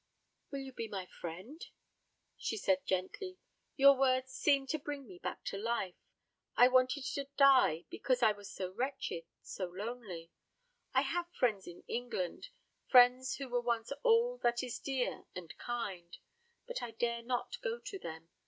"Will 0.49 0.61
you 0.61 0.73
be 0.73 0.87
my 0.87 1.05
friend?" 1.05 1.63
she 2.35 2.57
said 2.57 2.87
gently. 2.87 3.37
"Your 3.75 3.95
words 3.95 4.33
seem 4.33 4.65
to 4.65 4.79
bring 4.79 5.05
me 5.05 5.19
back 5.19 5.43
to 5.43 5.59
life. 5.59 5.93
I 6.55 6.69
wanted 6.69 7.03
to 7.03 7.27
die 7.37 7.85
because 7.91 8.23
I 8.23 8.31
was 8.31 8.49
so 8.51 8.71
wretched, 8.71 9.25
so 9.43 9.65
lonely. 9.67 10.31
I 10.91 11.01
have 11.01 11.29
friends 11.37 11.67
in 11.67 11.83
England 11.87 12.47
friends 12.87 13.35
who 13.35 13.47
were 13.47 13.61
once 13.61 13.91
all 14.01 14.39
that 14.39 14.63
is 14.63 14.79
dear 14.79 15.25
and 15.35 15.55
kind; 15.59 16.17
but 16.65 16.81
I 16.81 16.89
dare 16.89 17.21
not 17.21 17.57
go 17.61 17.77
to 17.77 17.99
them. 17.99 18.29